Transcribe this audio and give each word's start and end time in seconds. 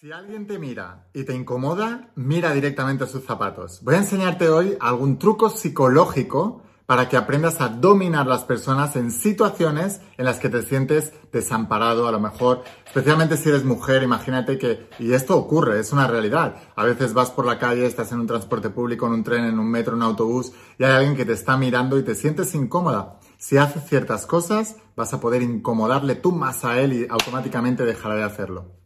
Si 0.00 0.10
alguien 0.12 0.46
te 0.46 0.58
mira 0.58 1.08
y 1.12 1.24
te 1.24 1.34
incomoda, 1.34 2.08
mira 2.14 2.54
directamente 2.54 3.06
sus 3.06 3.22
zapatos. 3.22 3.80
Voy 3.82 3.96
a 3.96 3.98
enseñarte 3.98 4.48
hoy 4.48 4.74
algún 4.80 5.18
truco 5.18 5.50
psicológico 5.50 6.62
para 6.86 7.10
que 7.10 7.18
aprendas 7.18 7.60
a 7.60 7.68
dominar 7.68 8.26
las 8.26 8.44
personas 8.44 8.96
en 8.96 9.10
situaciones 9.10 10.00
en 10.16 10.24
las 10.24 10.38
que 10.38 10.48
te 10.48 10.62
sientes 10.62 11.12
desamparado, 11.30 12.08
a 12.08 12.12
lo 12.12 12.18
mejor, 12.18 12.64
especialmente 12.86 13.36
si 13.36 13.50
eres 13.50 13.66
mujer, 13.66 14.02
imagínate 14.02 14.56
que, 14.56 14.88
y 14.98 15.12
esto 15.12 15.36
ocurre, 15.36 15.78
es 15.78 15.92
una 15.92 16.06
realidad. 16.06 16.56
A 16.76 16.84
veces 16.84 17.12
vas 17.12 17.30
por 17.30 17.44
la 17.44 17.58
calle, 17.58 17.84
estás 17.84 18.10
en 18.12 18.20
un 18.20 18.26
transporte 18.26 18.70
público, 18.70 19.06
en 19.06 19.12
un 19.12 19.22
tren, 19.22 19.44
en 19.44 19.58
un 19.58 19.70
metro, 19.70 19.92
en 19.92 19.98
un 19.98 20.04
autobús, 20.04 20.52
y 20.78 20.84
hay 20.84 20.92
alguien 20.92 21.14
que 21.14 21.26
te 21.26 21.34
está 21.34 21.58
mirando 21.58 21.98
y 21.98 22.04
te 22.04 22.14
sientes 22.14 22.54
incómoda. 22.54 23.20
Si 23.36 23.58
haces 23.58 23.84
ciertas 23.84 24.24
cosas, 24.24 24.76
vas 24.96 25.12
a 25.12 25.20
poder 25.20 25.42
incomodarle 25.42 26.14
tú 26.14 26.32
más 26.32 26.64
a 26.64 26.80
él 26.80 26.94
y 26.94 27.06
automáticamente 27.10 27.84
dejará 27.84 28.14
de 28.14 28.22
hacerlo. 28.22 28.79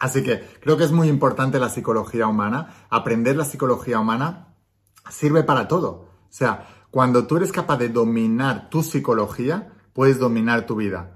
Así 0.00 0.22
que 0.22 0.40
creo 0.60 0.76
que 0.78 0.84
es 0.84 0.92
muy 0.92 1.08
importante 1.08 1.60
la 1.60 1.68
psicología 1.68 2.26
humana. 2.26 2.86
Aprender 2.88 3.36
la 3.36 3.44
psicología 3.44 4.00
humana 4.00 4.54
sirve 5.10 5.44
para 5.44 5.68
todo. 5.68 5.90
O 5.90 6.32
sea, 6.32 6.66
cuando 6.90 7.26
tú 7.26 7.36
eres 7.36 7.52
capaz 7.52 7.76
de 7.76 7.90
dominar 7.90 8.70
tu 8.70 8.82
psicología, 8.82 9.72
puedes 9.92 10.18
dominar 10.18 10.66
tu 10.66 10.76
vida. 10.76 11.12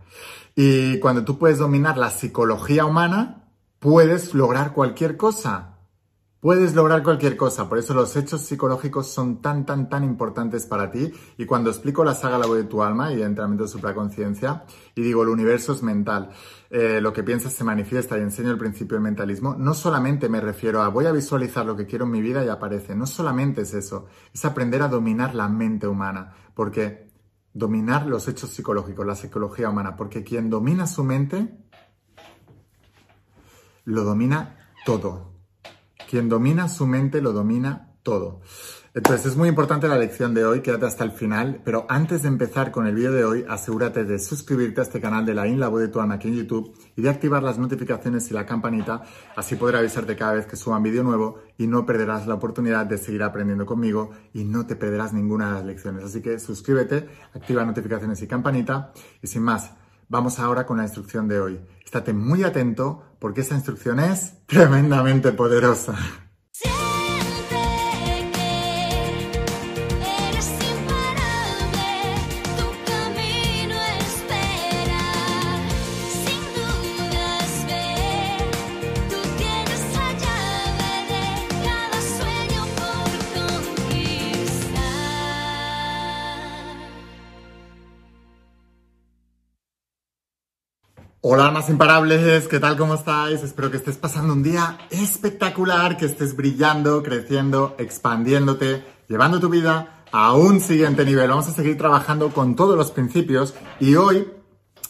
Y 0.54 1.00
cuando 1.00 1.24
tú 1.24 1.38
puedes 1.38 1.58
dominar 1.58 1.96
la 1.96 2.10
psicología 2.10 2.84
humana, 2.84 3.48
puedes 3.78 4.34
lograr 4.34 4.72
cualquier 4.72 5.16
cosa. 5.16 5.73
Puedes 6.44 6.74
lograr 6.74 7.02
cualquier 7.02 7.38
cosa, 7.38 7.70
por 7.70 7.78
eso 7.78 7.94
los 7.94 8.14
hechos 8.16 8.42
psicológicos 8.42 9.06
son 9.06 9.40
tan, 9.40 9.64
tan, 9.64 9.88
tan 9.88 10.04
importantes 10.04 10.66
para 10.66 10.90
ti. 10.90 11.10
Y 11.38 11.46
cuando 11.46 11.70
explico 11.70 12.04
la 12.04 12.12
saga 12.12 12.36
La 12.36 12.44
voz 12.46 12.58
de 12.58 12.64
tu 12.64 12.82
alma 12.82 13.10
y 13.10 13.14
el 13.14 13.22
entrenamiento 13.22 13.64
de 13.64 13.70
supraconciencia, 13.70 14.64
y 14.94 15.00
digo 15.00 15.22
el 15.22 15.30
universo 15.30 15.72
es 15.72 15.82
mental, 15.82 16.28
eh, 16.68 17.00
lo 17.00 17.14
que 17.14 17.22
piensas 17.22 17.54
se 17.54 17.64
manifiesta 17.64 18.18
y 18.18 18.20
enseño 18.20 18.50
el 18.50 18.58
principio 18.58 18.96
del 18.96 19.04
mentalismo, 19.04 19.56
no 19.58 19.72
solamente 19.72 20.28
me 20.28 20.42
refiero 20.42 20.82
a 20.82 20.88
voy 20.88 21.06
a 21.06 21.12
visualizar 21.12 21.64
lo 21.64 21.76
que 21.76 21.86
quiero 21.86 22.04
en 22.04 22.10
mi 22.10 22.20
vida 22.20 22.44
y 22.44 22.48
aparece, 22.48 22.94
no 22.94 23.06
solamente 23.06 23.62
es 23.62 23.72
eso, 23.72 24.08
es 24.30 24.44
aprender 24.44 24.82
a 24.82 24.88
dominar 24.88 25.34
la 25.34 25.48
mente 25.48 25.86
humana, 25.86 26.34
porque 26.54 27.10
dominar 27.54 28.04
los 28.04 28.28
hechos 28.28 28.50
psicológicos, 28.50 29.06
la 29.06 29.14
psicología 29.14 29.70
humana, 29.70 29.96
porque 29.96 30.22
quien 30.22 30.50
domina 30.50 30.86
su 30.86 31.04
mente, 31.04 31.56
lo 33.86 34.04
domina 34.04 34.58
todo. 34.84 35.33
Quien 36.08 36.28
domina 36.28 36.68
su 36.68 36.86
mente 36.86 37.20
lo 37.20 37.32
domina 37.32 37.94
todo. 38.02 38.40
Entonces 38.96 39.26
es 39.26 39.36
muy 39.36 39.48
importante 39.48 39.88
la 39.88 39.98
lección 39.98 40.34
de 40.34 40.44
hoy, 40.44 40.60
quédate 40.60 40.86
hasta 40.86 41.02
el 41.02 41.10
final, 41.10 41.60
pero 41.64 41.84
antes 41.88 42.22
de 42.22 42.28
empezar 42.28 42.70
con 42.70 42.86
el 42.86 42.94
vídeo 42.94 43.10
de 43.10 43.24
hoy, 43.24 43.44
asegúrate 43.48 44.04
de 44.04 44.20
suscribirte 44.20 44.80
a 44.80 44.84
este 44.84 45.00
canal 45.00 45.26
de 45.26 45.34
la 45.34 45.48
In 45.48 45.58
La 45.58 45.66
Voz 45.66 45.80
de 45.80 45.88
tu 45.88 46.00
Alma 46.00 46.14
aquí 46.14 46.28
en 46.28 46.36
YouTube 46.36 46.72
y 46.94 47.02
de 47.02 47.10
activar 47.10 47.42
las 47.42 47.58
notificaciones 47.58 48.30
y 48.30 48.34
la 48.34 48.46
campanita, 48.46 49.02
así 49.34 49.56
podré 49.56 49.78
avisarte 49.78 50.14
cada 50.14 50.34
vez 50.34 50.46
que 50.46 50.54
suba 50.54 50.76
un 50.76 50.84
vídeo 50.84 51.02
nuevo 51.02 51.40
y 51.58 51.66
no 51.66 51.84
perderás 51.84 52.28
la 52.28 52.34
oportunidad 52.34 52.86
de 52.86 52.98
seguir 52.98 53.24
aprendiendo 53.24 53.66
conmigo 53.66 54.12
y 54.32 54.44
no 54.44 54.64
te 54.64 54.76
perderás 54.76 55.12
ninguna 55.12 55.48
de 55.48 55.54
las 55.54 55.64
lecciones. 55.64 56.04
Así 56.04 56.22
que 56.22 56.38
suscríbete, 56.38 57.08
activa 57.34 57.64
notificaciones 57.64 58.22
y 58.22 58.28
campanita 58.28 58.92
y 59.20 59.26
sin 59.26 59.42
más, 59.42 59.72
vamos 60.08 60.38
ahora 60.38 60.66
con 60.66 60.76
la 60.76 60.84
instrucción 60.84 61.28
de 61.28 61.40
hoy. 61.40 61.60
Estate 61.84 62.12
muy 62.12 62.44
atento 62.44 63.04
porque 63.18 63.42
esa 63.42 63.54
instrucción 63.54 64.00
es 64.00 64.44
tremendamente 64.46 65.32
poderosa. 65.32 65.94
Hola, 91.26 91.46
almas 91.46 91.70
imparables, 91.70 92.48
¿qué 92.48 92.60
tal? 92.60 92.76
¿Cómo 92.76 92.96
estáis? 92.96 93.42
Espero 93.42 93.70
que 93.70 93.78
estés 93.78 93.96
pasando 93.96 94.34
un 94.34 94.42
día 94.42 94.76
espectacular, 94.90 95.96
que 95.96 96.04
estés 96.04 96.36
brillando, 96.36 97.02
creciendo, 97.02 97.74
expandiéndote, 97.78 98.84
llevando 99.08 99.40
tu 99.40 99.48
vida 99.48 100.04
a 100.12 100.34
un 100.34 100.60
siguiente 100.60 101.02
nivel. 101.02 101.30
Vamos 101.30 101.48
a 101.48 101.52
seguir 101.52 101.78
trabajando 101.78 102.28
con 102.28 102.54
todos 102.56 102.76
los 102.76 102.90
principios 102.90 103.54
y 103.80 103.94
hoy 103.94 104.28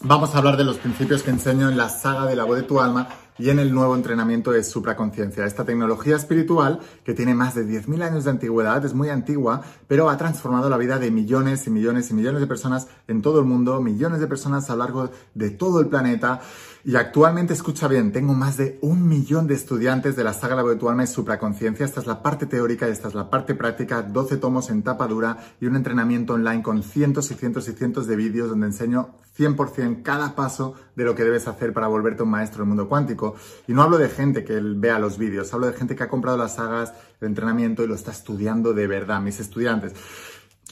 vamos 0.01 0.35
a 0.35 0.39
hablar 0.39 0.57
de 0.57 0.65
los 0.65 0.75
principios 0.75 1.23
que 1.23 1.29
enseño 1.29 1.69
en 1.69 1.77
la 1.77 1.87
saga 1.87 2.25
de 2.25 2.35
la 2.35 2.43
voz 2.43 2.57
de 2.57 2.63
tu 2.63 2.81
alma 2.81 3.07
y 3.37 3.49
en 3.49 3.59
el 3.59 3.73
nuevo 3.73 3.95
entrenamiento 3.95 4.51
de 4.51 4.63
supraconciencia. 4.63 5.45
Esta 5.45 5.65
tecnología 5.65 6.15
espiritual, 6.15 6.79
que 7.03 7.13
tiene 7.13 7.35
más 7.35 7.55
de 7.55 7.65
10.000 7.65 8.01
años 8.03 8.23
de 8.23 8.31
antigüedad, 8.31 8.83
es 8.85 8.93
muy 8.93 9.09
antigua, 9.09 9.61
pero 9.87 10.09
ha 10.09 10.17
transformado 10.17 10.69
la 10.69 10.77
vida 10.77 10.99
de 10.99 11.11
millones 11.11 11.67
y 11.67 11.69
millones 11.69 12.09
y 12.11 12.13
millones 12.13 12.41
de 12.41 12.47
personas 12.47 12.87
en 13.07 13.21
todo 13.21 13.39
el 13.39 13.45
mundo, 13.45 13.81
millones 13.81 14.19
de 14.19 14.27
personas 14.27 14.69
a 14.69 14.73
lo 14.73 14.79
largo 14.79 15.09
de 15.33 15.49
todo 15.49 15.79
el 15.79 15.87
planeta. 15.87 16.41
Y 16.87 16.95
actualmente, 16.97 17.53
escucha 17.53 17.87
bien, 17.87 18.11
tengo 18.11 18.35
más 18.35 18.57
de 18.57 18.77
un 18.81 19.07
millón 19.07 19.47
de 19.47 19.55
estudiantes 19.55 20.15
de 20.15 20.23
la 20.23 20.33
saga 20.33 20.55
La 20.55 20.77
tu 20.77 20.87
alma 20.87 21.03
y 21.03 21.07
supraconciencia. 21.07 21.83
Esta 21.83 21.99
es 21.99 22.05
la 22.05 22.21
parte 22.21 22.45
teórica 22.45 22.87
y 22.87 22.91
esta 22.91 23.07
es 23.07 23.15
la 23.15 23.31
parte 23.31 23.55
práctica, 23.55 24.03
12 24.03 24.37
tomos 24.37 24.69
en 24.69 24.83
tapa 24.83 25.07
dura 25.07 25.37
y 25.59 25.65
un 25.65 25.75
entrenamiento 25.75 26.33
online 26.35 26.61
con 26.61 26.83
cientos 26.83 27.31
y 27.31 27.33
cientos 27.33 27.67
y 27.69 27.73
cientos 27.73 28.05
de 28.05 28.15
vídeos 28.15 28.49
donde 28.49 28.67
enseño 28.67 29.15
100% 29.35 30.03
cada 30.03 30.35
paso 30.35 30.75
de 30.95 31.05
lo 31.05 31.15
que 31.15 31.23
debes 31.23 31.47
hacer 31.47 31.73
para 31.73 31.87
volverte 31.87 32.21
un 32.21 32.29
maestro 32.29 32.59
del 32.59 32.67
mundo 32.67 32.87
cuántico. 32.87 33.24
Y 33.67 33.73
no 33.73 33.81
hablo 33.81 33.97
de 33.97 34.09
gente 34.09 34.43
que 34.43 34.59
vea 34.61 34.99
los 34.99 35.17
vídeos, 35.17 35.53
hablo 35.53 35.67
de 35.67 35.73
gente 35.73 35.95
que 35.95 36.03
ha 36.03 36.09
comprado 36.09 36.37
las 36.37 36.55
sagas, 36.55 36.93
de 37.19 37.27
entrenamiento 37.27 37.83
y 37.83 37.87
lo 37.87 37.95
está 37.95 38.11
estudiando 38.11 38.73
de 38.73 38.87
verdad, 38.87 39.21
mis 39.21 39.39
estudiantes. 39.39 39.93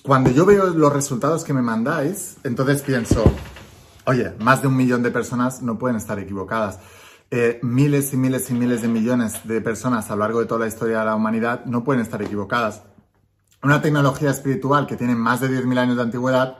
Cuando 0.03 0.29
yo 0.29 0.45
veo 0.45 0.67
los 0.67 0.93
resultados 0.93 1.43
que 1.43 1.53
me 1.53 1.61
mandáis, 1.61 2.35
entonces 2.43 2.81
pienso, 2.81 3.23
Oye, 4.05 4.33
más 4.39 4.61
de 4.61 4.67
un 4.67 4.75
millón 4.75 5.01
de 5.01 5.11
personas 5.11 5.61
no 5.61 5.77
pueden 5.77 5.95
estar 5.95 6.19
equivocadas. 6.19 6.79
Eh, 7.31 7.59
miles 7.63 8.13
y 8.13 8.17
miles 8.17 8.49
y 8.49 8.53
miles 8.53 8.81
de 8.81 8.89
millones 8.89 9.47
de 9.47 9.61
personas 9.61 10.11
a 10.11 10.15
lo 10.15 10.19
largo 10.19 10.41
de 10.41 10.45
toda 10.45 10.59
la 10.59 10.67
historia 10.67 10.99
de 10.99 11.05
la 11.05 11.15
humanidad 11.15 11.63
no 11.65 11.85
pueden 11.85 12.01
estar 12.01 12.21
equivocadas. 12.21 12.83
Una 13.63 13.81
tecnología 13.81 14.29
espiritual 14.29 14.87
que 14.87 14.97
tiene 14.97 15.15
más 15.15 15.39
de 15.39 15.47
10.000 15.47 15.77
años 15.77 15.95
de 15.95 16.01
antigüedad, 16.01 16.57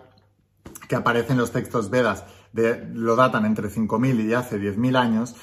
que 0.88 0.96
aparece 0.96 1.34
en 1.34 1.38
los 1.38 1.52
textos 1.52 1.90
Vedas, 1.90 2.24
lo 2.54 3.18
datan 3.18 3.46
entre 3.46 3.70
5.000 3.70 4.24
y 4.24 4.34
hace 4.34 4.58
10.000 4.58 4.96
años, 4.96 5.36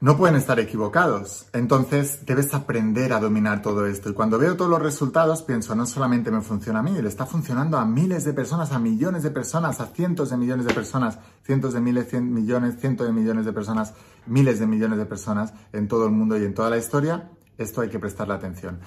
no 0.00 0.16
pueden 0.16 0.36
estar 0.36 0.60
equivocados. 0.60 1.46
Entonces 1.52 2.24
debes 2.24 2.54
aprender 2.54 3.12
a 3.12 3.20
dominar 3.20 3.62
todo 3.62 3.86
esto. 3.86 4.10
Y 4.10 4.12
cuando 4.12 4.38
veo 4.38 4.56
todos 4.56 4.70
los 4.70 4.80
resultados, 4.80 5.42
pienso, 5.42 5.74
no 5.74 5.86
solamente 5.86 6.30
me 6.30 6.40
funciona 6.40 6.80
a 6.80 6.82
mí, 6.82 6.92
le 6.92 7.08
está 7.08 7.26
funcionando 7.26 7.78
a 7.78 7.84
miles 7.84 8.24
de 8.24 8.32
personas, 8.32 8.72
a 8.72 8.78
millones 8.78 9.22
de 9.22 9.30
personas, 9.30 9.80
a 9.80 9.86
cientos 9.86 10.30
de 10.30 10.36
millones 10.36 10.66
de 10.66 10.74
personas, 10.74 11.18
cientos 11.42 11.74
de 11.74 11.80
miles, 11.80 12.08
cien 12.08 12.32
millones, 12.32 12.76
cientos 12.78 13.06
de 13.06 13.12
millones 13.12 13.44
de 13.44 13.52
personas, 13.52 13.94
miles 14.26 14.60
de 14.60 14.66
millones 14.66 14.98
de 14.98 15.06
personas 15.06 15.52
en 15.72 15.88
todo 15.88 16.06
el 16.06 16.12
mundo 16.12 16.38
y 16.38 16.44
en 16.44 16.54
toda 16.54 16.70
la 16.70 16.78
historia. 16.78 17.30
Esto 17.58 17.80
hay 17.80 17.88
que 17.88 17.98
prestarle 17.98 18.34
atención. 18.34 18.78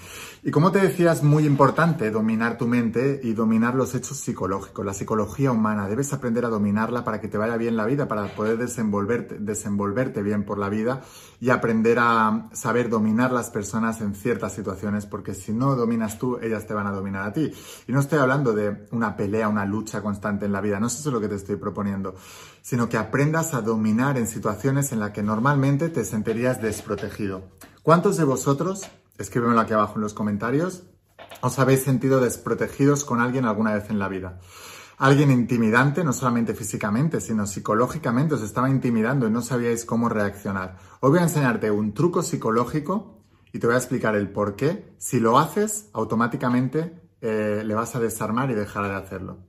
Y 0.43 0.49
como 0.49 0.71
te 0.71 0.79
decía, 0.79 1.11
es 1.11 1.23
muy 1.23 1.45
importante 1.45 2.09
dominar 2.09 2.57
tu 2.57 2.67
mente 2.67 3.19
y 3.21 3.33
dominar 3.33 3.75
los 3.75 3.93
hechos 3.95 4.17
psicológicos, 4.17 4.85
la 4.85 4.93
psicología 4.93 5.51
humana. 5.51 5.89
Debes 5.89 6.13
aprender 6.13 6.45
a 6.45 6.49
dominarla 6.49 7.03
para 7.03 7.19
que 7.19 7.27
te 7.27 7.37
vaya 7.37 7.57
bien 7.57 7.75
la 7.75 7.85
vida, 7.85 8.07
para 8.07 8.33
poder 8.33 8.57
desenvolverte, 8.57 9.39
desenvolverte 9.39 10.23
bien 10.23 10.45
por 10.45 10.57
la 10.57 10.69
vida 10.69 11.01
y 11.41 11.49
aprender 11.49 11.97
a 11.99 12.49
saber 12.53 12.87
dominar 12.87 13.33
las 13.33 13.49
personas 13.49 13.99
en 13.99 14.15
ciertas 14.15 14.53
situaciones, 14.53 15.05
porque 15.05 15.33
si 15.33 15.51
no 15.51 15.75
dominas 15.75 16.17
tú, 16.17 16.37
ellas 16.41 16.65
te 16.65 16.73
van 16.73 16.87
a 16.87 16.91
dominar 16.91 17.27
a 17.27 17.33
ti. 17.33 17.51
Y 17.87 17.91
no 17.91 17.99
estoy 17.99 18.19
hablando 18.19 18.53
de 18.53 18.87
una 18.91 19.17
pelea, 19.17 19.49
una 19.49 19.65
lucha 19.65 20.01
constante 20.01 20.45
en 20.45 20.53
la 20.53 20.61
vida, 20.61 20.79
no 20.79 20.87
es 20.87 20.97
eso 20.97 21.11
lo 21.11 21.19
que 21.19 21.27
te 21.27 21.35
estoy 21.35 21.57
proponiendo, 21.57 22.15
sino 22.61 22.87
que 22.87 22.97
aprendas 22.97 23.53
a 23.53 23.61
dominar 23.61 24.17
en 24.17 24.27
situaciones 24.27 24.93
en 24.93 25.01
las 25.01 25.11
que 25.11 25.23
normalmente 25.23 25.89
te 25.89 26.05
sentirías 26.05 26.61
desprotegido. 26.61 27.49
¿Cuántos 27.83 28.15
de 28.17 28.25
vosotros, 28.25 28.87
escríbemelo 29.17 29.59
aquí 29.59 29.73
abajo 29.73 29.95
en 29.95 30.01
los 30.01 30.13
comentarios, 30.13 30.83
os 31.41 31.57
habéis 31.57 31.81
sentido 31.81 32.19
desprotegidos 32.19 33.03
con 33.03 33.19
alguien 33.19 33.45
alguna 33.45 33.73
vez 33.73 33.89
en 33.89 33.97
la 33.97 34.07
vida? 34.07 34.39
Alguien 34.99 35.31
intimidante, 35.31 36.03
no 36.03 36.13
solamente 36.13 36.53
físicamente, 36.53 37.19
sino 37.21 37.47
psicológicamente 37.47 38.35
os 38.35 38.43
estaba 38.43 38.69
intimidando 38.69 39.27
y 39.27 39.31
no 39.31 39.41
sabíais 39.41 39.83
cómo 39.83 40.09
reaccionar. 40.09 40.77
Hoy 40.99 41.09
voy 41.09 41.19
a 41.21 41.23
enseñarte 41.23 41.71
un 41.71 41.95
truco 41.95 42.21
psicológico 42.21 43.23
y 43.51 43.57
te 43.57 43.65
voy 43.65 43.73
a 43.73 43.79
explicar 43.79 44.15
el 44.15 44.29
por 44.29 44.55
qué. 44.55 44.93
Si 44.99 45.19
lo 45.19 45.39
haces, 45.39 45.89
automáticamente 45.93 47.01
eh, 47.19 47.63
le 47.65 47.73
vas 47.73 47.95
a 47.95 47.99
desarmar 47.99 48.51
y 48.51 48.53
dejará 48.53 48.89
de 48.89 48.95
hacerlo. 48.95 49.39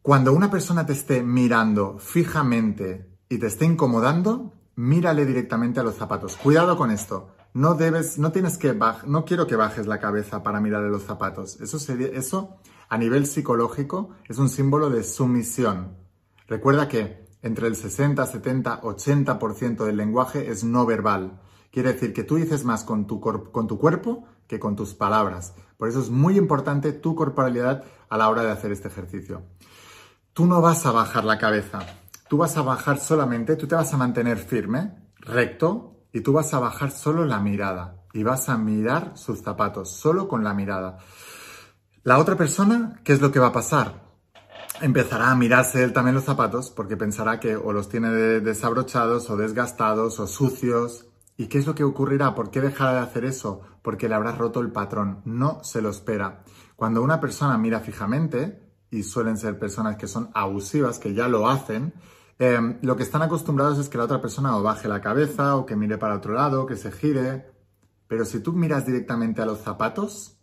Cuando 0.00 0.32
una 0.32 0.48
persona 0.48 0.86
te 0.86 0.92
esté 0.92 1.24
mirando 1.24 1.98
fijamente 1.98 3.18
y 3.28 3.38
te 3.38 3.48
esté 3.48 3.64
incomodando, 3.64 4.52
mírale 4.82 5.24
directamente 5.24 5.80
a 5.80 5.82
los 5.82 5.94
zapatos. 5.94 6.36
Cuidado 6.36 6.76
con 6.76 6.90
esto. 6.90 7.28
No 7.54 7.74
debes, 7.74 8.18
no 8.18 8.32
tienes 8.32 8.58
que 8.58 8.76
no 9.06 9.24
quiero 9.24 9.46
que 9.46 9.56
bajes 9.56 9.86
la 9.86 10.00
cabeza 10.00 10.42
para 10.42 10.60
mirarle 10.60 10.90
los 10.90 11.04
zapatos. 11.04 11.60
Eso 11.60 11.78
sería, 11.78 12.08
eso 12.08 12.56
a 12.88 12.98
nivel 12.98 13.26
psicológico 13.26 14.10
es 14.28 14.38
un 14.38 14.48
símbolo 14.48 14.90
de 14.90 15.04
sumisión. 15.04 15.96
Recuerda 16.48 16.88
que 16.88 17.28
entre 17.42 17.68
el 17.68 17.76
60, 17.76 18.26
70, 18.26 18.80
80% 18.82 19.84
del 19.84 19.96
lenguaje 19.96 20.50
es 20.50 20.64
no 20.64 20.86
verbal 20.86 21.40
Quiere 21.72 21.94
decir 21.94 22.12
que 22.12 22.22
tú 22.22 22.36
dices 22.36 22.66
más 22.66 22.84
con 22.84 23.06
tu, 23.06 23.18
con 23.18 23.66
tu 23.66 23.78
cuerpo 23.78 24.24
que 24.46 24.60
con 24.60 24.76
tus 24.76 24.92
palabras. 24.92 25.54
Por 25.78 25.88
eso 25.88 26.00
es 26.00 26.10
muy 26.10 26.36
importante 26.36 26.92
tu 26.92 27.14
corporalidad 27.14 27.84
a 28.10 28.18
la 28.18 28.28
hora 28.28 28.42
de 28.42 28.50
hacer 28.50 28.72
este 28.72 28.88
ejercicio. 28.88 29.42
Tú 30.34 30.44
no 30.44 30.60
vas 30.60 30.84
a 30.84 30.92
bajar 30.92 31.24
la 31.24 31.38
cabeza, 31.38 31.80
tú 32.32 32.38
vas 32.38 32.56
a 32.56 32.62
bajar 32.62 32.98
solamente, 32.98 33.56
tú 33.56 33.66
te 33.66 33.74
vas 33.74 33.92
a 33.92 33.98
mantener 33.98 34.38
firme, 34.38 34.94
recto, 35.16 36.06
y 36.14 36.22
tú 36.22 36.32
vas 36.32 36.54
a 36.54 36.60
bajar 36.60 36.90
solo 36.90 37.26
la 37.26 37.40
mirada 37.40 38.06
y 38.14 38.22
vas 38.22 38.48
a 38.48 38.56
mirar 38.56 39.12
sus 39.18 39.42
zapatos, 39.42 39.90
solo 39.90 40.28
con 40.28 40.42
la 40.42 40.54
mirada. 40.54 40.96
La 42.04 42.16
otra 42.16 42.34
persona, 42.34 42.98
¿qué 43.04 43.12
es 43.12 43.20
lo 43.20 43.30
que 43.30 43.38
va 43.38 43.48
a 43.48 43.52
pasar? 43.52 44.14
Empezará 44.80 45.30
a 45.30 45.34
mirarse 45.34 45.84
él 45.84 45.92
también 45.92 46.14
los 46.14 46.24
zapatos 46.24 46.70
porque 46.70 46.96
pensará 46.96 47.38
que 47.38 47.54
o 47.54 47.70
los 47.74 47.90
tiene 47.90 48.08
desabrochados 48.08 49.28
o 49.28 49.36
desgastados 49.36 50.18
o 50.18 50.26
sucios. 50.26 51.04
¿Y 51.36 51.48
qué 51.48 51.58
es 51.58 51.66
lo 51.66 51.74
que 51.74 51.84
ocurrirá? 51.84 52.34
¿Por 52.34 52.50
qué 52.50 52.62
dejará 52.62 52.94
de 52.94 53.00
hacer 53.00 53.26
eso? 53.26 53.60
Porque 53.82 54.08
le 54.08 54.14
habrá 54.14 54.32
roto 54.32 54.60
el 54.60 54.72
patrón. 54.72 55.20
No 55.26 55.62
se 55.64 55.82
lo 55.82 55.90
espera. 55.90 56.44
Cuando 56.76 57.02
una 57.02 57.20
persona 57.20 57.58
mira 57.58 57.80
fijamente, 57.80 58.62
y 58.92 59.02
suelen 59.02 59.38
ser 59.38 59.58
personas 59.58 59.96
que 59.96 60.06
son 60.06 60.30
abusivas, 60.34 60.98
que 60.98 61.14
ya 61.14 61.26
lo 61.26 61.48
hacen, 61.48 61.94
Em, 62.38 62.78
lo 62.82 62.96
que 62.96 63.02
están 63.02 63.22
acostumbrados 63.22 63.78
es 63.78 63.88
que 63.88 63.98
la 63.98 64.04
otra 64.04 64.20
persona 64.20 64.56
o 64.56 64.62
baje 64.62 64.88
la 64.88 65.00
cabeza 65.00 65.56
o 65.56 65.66
que 65.66 65.76
mire 65.76 65.98
para 65.98 66.16
otro 66.16 66.34
lado, 66.34 66.66
que 66.66 66.76
se 66.76 66.90
gire. 66.92 67.50
Pero 68.08 68.24
si 68.24 68.40
tú 68.40 68.52
miras 68.52 68.86
directamente 68.86 69.42
a 69.42 69.46
los 69.46 69.60
zapatos, 69.60 70.38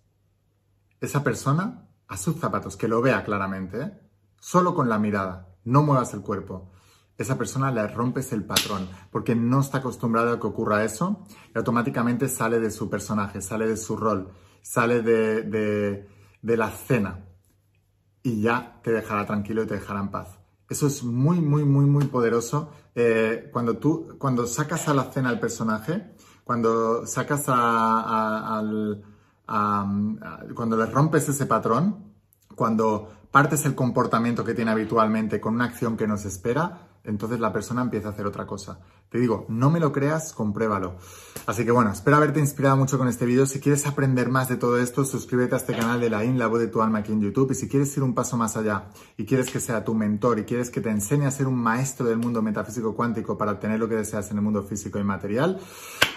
esa 1.01 1.24
persona, 1.24 1.88
a 2.07 2.18
sus 2.18 2.38
zapatos, 2.38 2.77
que 2.77 2.88
lo 2.88 3.01
vea 3.01 3.24
claramente, 3.24 3.81
¿eh? 3.81 3.91
solo 4.39 4.74
con 4.74 4.89
la 4.89 5.00
mirada, 5.00 5.56
no 5.65 5.83
muevas 5.83 6.13
el 6.13 6.21
cuerpo. 6.21 6.71
Esa 7.18 7.38
persona 7.38 7.69
le 7.69 7.86
rompes 7.88 8.31
el 8.31 8.45
patrón 8.45 8.88
porque 9.12 9.36
no 9.36 9.59
está 9.59 9.80
acostumbrada 9.80 10.33
a 10.33 10.39
que 10.39 10.47
ocurra 10.47 10.86
eso 10.86 11.25
y 11.53 11.57
automáticamente 11.57 12.30
sale 12.30 12.59
de 12.62 12.71
su 12.71 12.89
personaje, 12.89 13.41
sale 13.41 13.68
de 13.68 13.75
su 13.75 13.97
rol, 13.97 14.31
sale 14.62 15.01
de, 15.01 16.07
de 16.41 16.57
la 16.57 16.71
cena 16.71 17.25
y 18.24 18.41
ya 18.41 18.80
te 18.83 18.91
dejará 18.91 19.25
tranquilo 19.25 19.63
y 19.63 19.68
te 19.68 19.75
dejará 19.75 20.00
en 20.00 20.12
paz. 20.12 20.38
Eso 20.69 20.88
es 20.88 21.04
muy, 21.04 21.42
muy, 21.42 21.66
muy, 21.66 21.86
muy 21.86 22.06
poderoso. 22.06 22.69
Eh, 22.94 23.50
cuando 23.51 23.77
tú, 23.77 24.16
cuando 24.19 24.45
sacas 24.45 24.88
a 24.88 24.94
la 24.94 25.06
cena 25.12 25.30
al 25.30 25.39
personaje, 25.39 26.13
cuando 26.44 27.06
sacas 27.07 27.45
a, 27.48 28.57
al, 28.57 29.04
cuando 30.56 30.77
le 30.77 30.86
rompes 30.86 31.27
ese 31.30 31.45
patrón, 31.48 32.13
cuando 32.56 33.10
partes 33.31 33.66
el 33.66 33.74
comportamiento 33.74 34.44
que 34.44 34.54
tiene 34.54 34.71
habitualmente 34.71 35.39
con 35.39 35.56
una 35.56 35.66
acción 35.66 35.98
que 35.98 36.07
nos 36.07 36.25
espera, 36.25 36.88
entonces 37.04 37.40
la 37.40 37.54
persona 37.54 37.81
empieza 37.81 38.10
a 38.10 38.12
hacer 38.12 38.25
otra 38.25 38.46
cosa. 38.46 38.80
Te 39.10 39.18
digo, 39.18 39.46
no 39.50 39.72
me 39.72 39.80
lo 39.80 39.92
creas, 39.92 40.34
compruébalo. 40.34 40.98
Así 41.48 41.66
que 41.66 41.72
bueno, 41.72 41.92
espero 41.92 42.18
haberte 42.18 42.40
inspirado 42.40 42.78
mucho 42.78 42.98
con 42.98 43.07
este 43.07 43.25
vídeo. 43.25 43.48
Si 43.48 43.60
quieres 43.60 43.88
aprender 43.88 44.30
más 44.30 44.50
de 44.50 44.57
todo 44.57 44.78
esto, 44.78 45.04
suscríbete 45.04 45.56
a 45.56 45.57
este 45.57 45.75
canal 45.75 46.00
de 46.00 46.12
la 46.12 46.24
IN, 46.24 46.38
la 46.38 46.46
voz 46.46 46.60
de 46.60 46.68
tu 46.68 46.81
alma 46.81 47.00
aquí 47.00 47.12
en 47.12 47.22
YouTube. 47.22 47.51
Y 47.51 47.56
si 47.56 47.68
quieres 47.68 47.96
ir 47.98 48.04
un 48.04 48.13
paso 48.13 48.38
más 48.38 48.56
allá 48.56 48.90
y 49.18 49.25
quieres 49.25 49.50
que 49.50 49.60
sea 49.60 49.84
tu 49.84 49.96
mentor 49.96 50.38
y 50.38 50.44
quieres 50.44 50.69
que 50.69 50.81
te 50.81 50.90
enseñe 50.90 51.25
a 51.25 51.31
ser 51.31 51.48
un 51.48 51.56
maestro 51.56 52.06
del 52.06 52.18
mundo 52.18 52.42
metafísico 52.44 52.96
cuántico 52.96 53.38
para 53.38 53.54
obtener 53.54 53.80
lo 53.80 53.90
que 53.90 53.96
deseas 53.96 54.30
en 54.30 54.38
el 54.38 54.44
mundo 54.44 54.62
físico 54.62 55.00
y 55.00 55.04
material, 55.04 55.60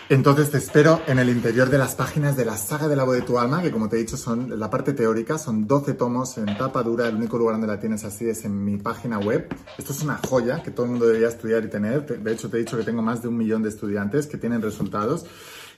entonces 0.09 0.51
te 0.51 0.59
espero 0.59 1.01
en 1.07 1.19
el 1.19 1.29
interior 1.29 1.71
de 1.71 1.79
las 1.79 1.95
páginas 1.95 2.37
de 2.37 2.45
la 2.45 2.57
saga 2.57 2.89
de 2.89 2.97
la 2.97 3.05
voz 3.05 3.15
de 3.15 3.23
tu 3.23 3.39
alma, 3.39 3.63
que 3.63 3.71
como 3.71 3.89
te 3.89 3.97
he 3.97 3.99
dicho 4.01 4.17
son 4.17 4.59
la 4.59 4.69
parte 4.69 4.93
teórica, 4.93 5.39
son 5.39 5.67
12 5.67 5.95
tomos 5.95 6.37
en 6.39 6.47
tapa 6.57 6.83
dura, 6.83 7.09
el 7.09 7.17
único 7.17 7.39
lugar 7.39 7.55
donde 7.55 7.69
la 7.69 7.81
tienes 7.81 8.05
así 8.05 8.29
es 8.29 8.45
en 8.45 8.65
mi 8.65 8.77
página 8.79 9.19
web. 9.19 9.49
Esto 9.79 9.93
es 9.93 10.03
una 10.03 10.19
joya 10.29 10.63
que 10.63 10.71
todo 10.71 10.87
el 10.87 10.93
mundo 10.93 11.07
debería 11.07 11.29
estudiar 11.29 11.65
y 11.65 11.71
tener. 11.71 12.23
De 12.23 12.33
hecho, 12.33 12.51
te 12.51 12.57
he 12.57 12.61
dicho 12.61 12.77
que 12.77 12.85
tengo 12.85 13.03
más 13.03 13.23
de 13.23 13.29
un 13.29 13.37
millón 13.37 13.63
de 13.63 13.69
estudiantes 13.69 14.27
que 14.27 14.37
tienen 14.37 14.61
resultados. 14.61 15.25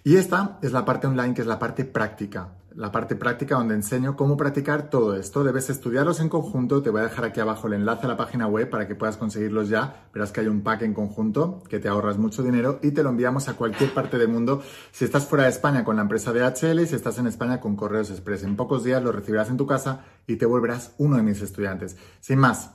Y 0.02 0.16
esta 0.16 0.58
es 0.62 0.72
la 0.72 0.84
parte 0.84 1.06
online, 1.06 1.34
que 1.34 1.40
es 1.40 1.46
la 1.46 1.58
parte 1.58 1.84
práctica. 1.84 2.52
La 2.76 2.90
parte 2.90 3.14
práctica 3.14 3.54
donde 3.54 3.76
enseño 3.76 4.16
cómo 4.16 4.36
practicar 4.36 4.90
todo 4.90 5.14
esto. 5.14 5.44
Debes 5.44 5.70
estudiarlos 5.70 6.18
en 6.18 6.28
conjunto. 6.28 6.82
Te 6.82 6.90
voy 6.90 7.02
a 7.02 7.04
dejar 7.04 7.24
aquí 7.24 7.38
abajo 7.38 7.68
el 7.68 7.74
enlace 7.74 8.06
a 8.06 8.08
la 8.08 8.16
página 8.16 8.48
web 8.48 8.68
para 8.68 8.88
que 8.88 8.96
puedas 8.96 9.16
conseguirlos 9.16 9.68
ya. 9.68 10.08
Verás 10.12 10.32
que 10.32 10.40
hay 10.40 10.48
un 10.48 10.62
pack 10.62 10.82
en 10.82 10.92
conjunto 10.92 11.62
que 11.68 11.78
te 11.78 11.86
ahorras 11.86 12.18
mucho 12.18 12.42
dinero 12.42 12.80
y 12.82 12.90
te 12.90 13.04
lo 13.04 13.10
enviamos 13.10 13.48
a 13.48 13.54
cualquier 13.54 13.94
parte 13.94 14.18
del 14.18 14.26
mundo. 14.26 14.60
Si 14.90 15.04
estás 15.04 15.24
fuera 15.24 15.44
de 15.44 15.50
España 15.50 15.84
con 15.84 15.94
la 15.94 16.02
empresa 16.02 16.32
DHL 16.32 16.80
y 16.80 16.86
si 16.88 16.96
estás 16.96 17.16
en 17.18 17.28
España 17.28 17.60
con 17.60 17.76
Correos 17.76 18.10
Express. 18.10 18.42
En 18.42 18.56
pocos 18.56 18.82
días 18.82 19.00
lo 19.04 19.12
recibirás 19.12 19.50
en 19.50 19.56
tu 19.56 19.68
casa 19.68 20.00
y 20.26 20.34
te 20.34 20.46
volverás 20.46 20.96
uno 20.98 21.16
de 21.16 21.22
mis 21.22 21.42
estudiantes. 21.42 21.96
Sin 22.20 22.40
más, 22.40 22.72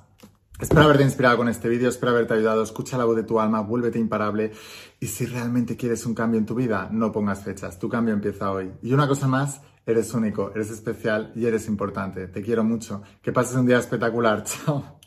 Espero 0.59 0.81
haberte 0.81 1.03
inspirado 1.03 1.37
con 1.37 1.47
este 1.47 1.69
vídeo, 1.69 1.87
espero 1.87 2.11
haberte 2.11 2.33
ayudado. 2.33 2.61
Escucha 2.63 2.97
la 2.97 3.05
voz 3.05 3.15
de 3.15 3.23
tu 3.23 3.39
alma, 3.39 3.61
vuélvete 3.61 3.97
imparable. 3.97 4.51
Y 4.99 5.07
si 5.07 5.25
realmente 5.25 5.77
quieres 5.77 6.05
un 6.05 6.13
cambio 6.13 6.37
en 6.37 6.45
tu 6.45 6.53
vida, 6.53 6.89
no 6.91 7.13
pongas 7.13 7.41
fechas. 7.45 7.79
Tu 7.79 7.87
cambio 7.87 8.13
empieza 8.13 8.51
hoy. 8.51 8.73
Y 8.81 8.91
una 8.91 9.07
cosa 9.07 9.25
más, 9.25 9.61
eres 9.91 10.13
único, 10.13 10.51
eres 10.53 10.69
especial 10.71 11.31
y 11.35 11.45
eres 11.45 11.67
importante. 11.67 12.27
Te 12.27 12.41
quiero 12.41 12.63
mucho. 12.63 13.01
Que 13.21 13.31
pases 13.31 13.55
un 13.55 13.65
día 13.65 13.79
espectacular. 13.79 14.43
Chao. 14.45 14.99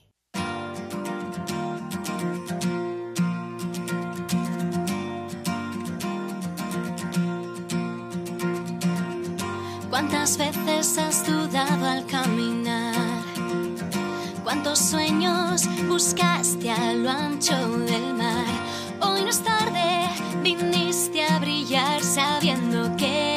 ¿Cuántas 9.90 10.38
veces 10.38 10.98
has 10.98 11.26
dudado 11.26 11.86
al 11.86 12.06
caminar? 12.06 13.22
cuántos 14.42 14.80
sueños 14.80 15.62
buscaste 15.88 16.70
a 16.70 16.92
lo 16.92 17.10
ancho 17.10 17.56
del 17.78 18.14
mar. 18.14 18.44
Hoy 19.00 19.22
no 19.22 19.30
es 19.30 19.42
tarde, 19.42 20.08
viniste 20.42 21.24
a 21.24 21.38
brillar 21.38 22.02
sabiendo 22.02 22.94
que 22.96 23.31